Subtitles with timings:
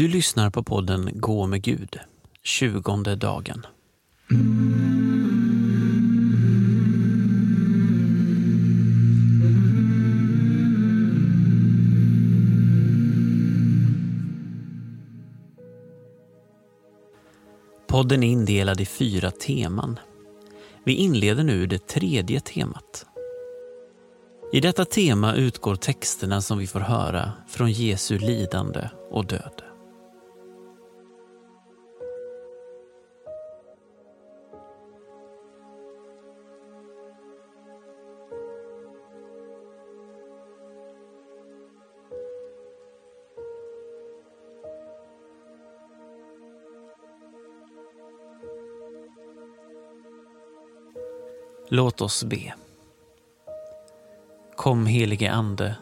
[0.00, 1.98] Du lyssnar på podden Gå med Gud,
[2.42, 3.66] tjugonde dagen.
[17.88, 19.98] Podden är indelad i fyra teman.
[20.84, 23.06] Vi inleder nu det tredje temat.
[24.52, 29.62] I detta tema utgår texterna som vi får höra från Jesu lidande och död.
[51.72, 52.54] Låt oss be.
[54.56, 55.76] Kom helige Ande,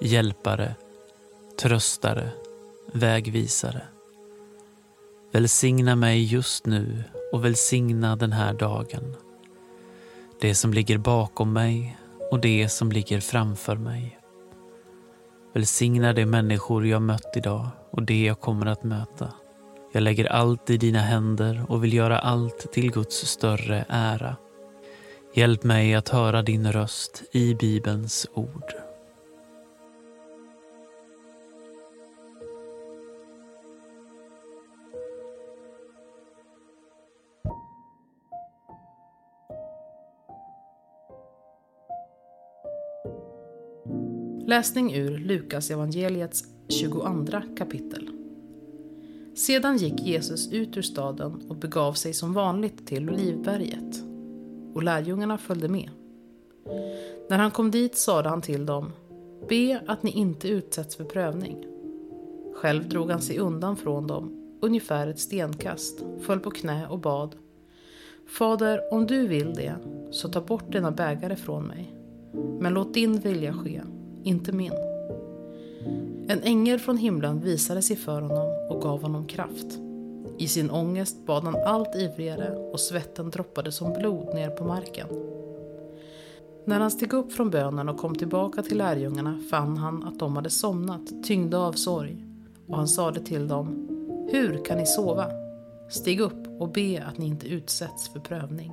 [0.00, 0.74] hjälpare,
[1.60, 2.30] tröstare,
[2.92, 3.82] vägvisare.
[5.32, 9.14] Välsigna mig just nu och välsigna den här dagen.
[10.40, 11.98] Det som ligger bakom mig
[12.30, 14.18] och det som ligger framför mig.
[15.52, 19.32] Välsigna de människor jag mött idag och det jag kommer att möta.
[19.92, 24.36] Jag lägger allt i dina händer och vill göra allt till Guds större ära.
[25.36, 28.72] Hjälp mig att höra din röst i Bibelns ord.
[44.46, 48.08] Läsning ur Lukas evangeliets 22 kapitel.
[49.34, 54.15] Sedan gick Jesus ut ur staden och begav sig som vanligt till Olivberget
[54.76, 55.90] och lärjungarna följde med.
[57.28, 58.92] När han kom dit sade han till dem,
[59.48, 61.66] be att ni inte utsätts för prövning.
[62.54, 67.36] Själv drog han sig undan från dem, ungefär ett stenkast, föll på knä och bad.
[68.26, 69.74] Fader, om du vill det,
[70.10, 71.94] så ta bort denna bägare från mig.
[72.60, 73.82] Men låt din vilja ske,
[74.22, 74.72] inte min.
[76.28, 79.85] En ängel från himlen visade sig för honom och gav honom kraft.
[80.38, 85.08] I sin ångest bad han allt ivrigare och svetten droppade som blod ner på marken.
[86.64, 90.36] När han steg upp från bönen och kom tillbaka till lärjungarna fann han att de
[90.36, 92.24] hade somnat, tyngda av sorg.
[92.66, 93.88] Och han sade till dem,
[94.32, 95.30] Hur kan ni sova?
[95.90, 98.72] Stig upp och be att ni inte utsätts för prövning.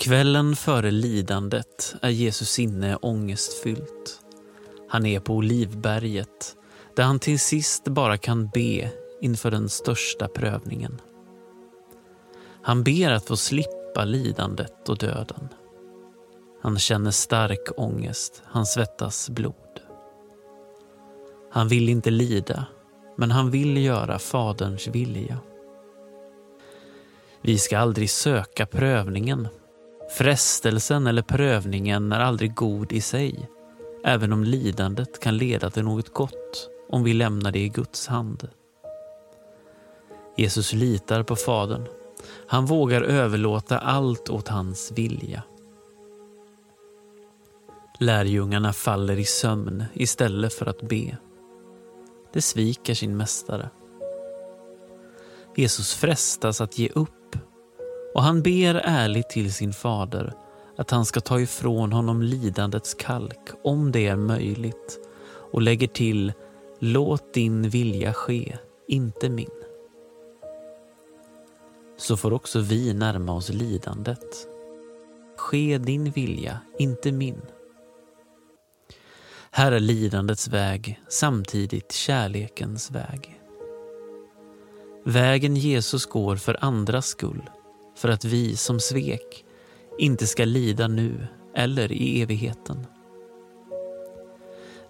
[0.00, 4.20] Kvällen före lidandet är Jesus sinne ångestfyllt.
[4.88, 6.56] Han är på Olivberget
[6.96, 8.90] där han till sist bara kan be
[9.20, 11.00] inför den största prövningen.
[12.62, 15.48] Han ber att få slippa lidandet och döden.
[16.62, 19.80] Han känner stark ångest, han svettas blod.
[21.52, 22.64] Han vill inte lida,
[23.16, 25.38] men han vill göra Faderns vilja.
[27.42, 29.48] Vi ska aldrig söka prövningen
[30.10, 33.48] Frestelsen eller prövningen är aldrig god i sig,
[34.04, 38.48] även om lidandet kan leda till något gott om vi lämnar det i Guds hand.
[40.36, 41.86] Jesus litar på Fadern.
[42.46, 45.42] Han vågar överlåta allt åt hans vilja.
[48.00, 51.16] Lärjungarna faller i sömn istället för att be.
[52.32, 53.70] De sviker sin mästare.
[55.56, 57.19] Jesus frestas att ge upp
[58.14, 60.32] och han ber ärligt till sin fader
[60.76, 64.98] att han ska ta ifrån honom lidandets kalk om det är möjligt
[65.52, 66.32] och lägger till
[66.82, 68.56] Låt din vilja ske,
[68.88, 69.50] inte min.
[71.96, 74.46] Så får också vi närma oss lidandet.
[75.36, 77.42] ske din vilja, inte min.
[79.50, 83.40] Här är lidandets väg samtidigt kärlekens väg.
[85.04, 87.50] Vägen Jesus går för andras skull,
[88.00, 89.44] för att vi som svek
[89.98, 92.86] inte ska lida nu eller i evigheten.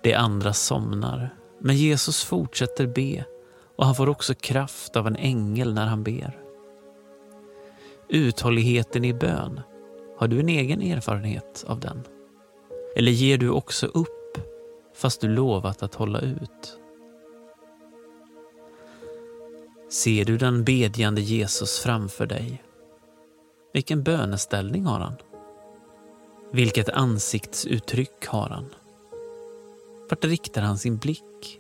[0.03, 3.25] De andra somnar, men Jesus fortsätter be
[3.77, 6.41] och han får också kraft av en ängel när han ber.
[8.09, 9.61] Uthålligheten i bön,
[10.19, 12.03] har du en egen erfarenhet av den?
[12.97, 14.39] Eller ger du också upp
[14.95, 16.79] fast du lovat att hålla ut?
[19.91, 22.63] Ser du den bedjande Jesus framför dig?
[23.73, 25.15] Vilken böneställning har han?
[26.53, 28.75] Vilket ansiktsuttryck har han?
[30.11, 31.59] Vart riktar han sin blick?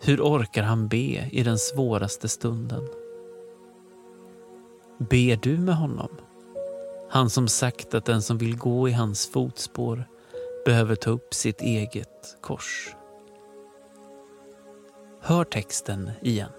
[0.00, 2.88] Hur orkar han be i den svåraste stunden?
[4.98, 6.10] Ber du med honom?
[7.10, 10.08] Han som sagt att den som vill gå i hans fotspår
[10.64, 12.96] behöver ta upp sitt eget kors.
[15.20, 16.50] Hör texten igen.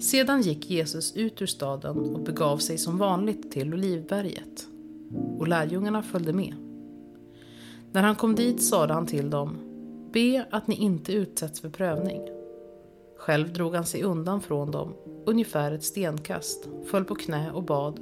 [0.00, 4.68] Sedan gick Jesus ut ur staden och begav sig som vanligt till Olivberget.
[5.38, 6.54] Och lärjungarna följde med.
[7.92, 9.56] När han kom dit sade han till dem,
[10.12, 12.28] be att ni inte utsätts för prövning.
[13.16, 14.94] Själv drog han sig undan från dem,
[15.24, 18.00] ungefär ett stenkast, föll på knä och bad.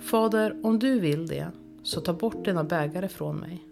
[0.00, 1.50] Fader, om du vill det,
[1.82, 3.64] så ta bort denna bägare från mig.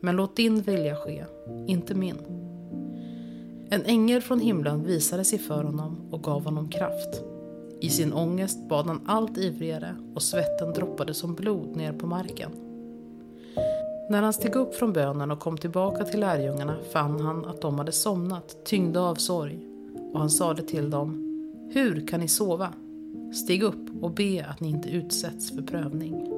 [0.00, 1.24] Men låt din vilja ske,
[1.66, 2.47] inte min.
[3.70, 7.22] En ängel från himlen visade sig för honom och gav honom kraft.
[7.80, 12.50] I sin ångest bad han allt ivrigare och svetten droppade som blod ner på marken.
[14.10, 17.78] När han steg upp från bönen och kom tillbaka till lärjungarna fann han att de
[17.78, 19.58] hade somnat, tyngda av sorg.
[20.12, 21.24] Och han sade till dem,
[21.72, 22.72] Hur kan ni sova?
[23.34, 26.37] Stig upp och be att ni inte utsätts för prövning.